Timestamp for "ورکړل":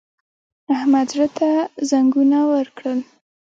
2.53-2.99